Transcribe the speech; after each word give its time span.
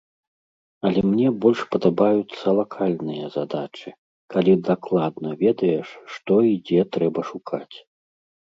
Але 0.87 1.01
мне 1.09 1.27
больш 1.43 1.59
падабаюцца 1.75 2.55
лакальныя 2.59 3.25
задачы, 3.35 3.89
калі 4.37 4.53
дакладна 4.71 5.29
ведаеш, 5.45 5.87
што 6.15 6.33
і 6.55 6.61
дзе 6.67 6.81
трэба 6.97 7.21
шукаць. 7.33 7.75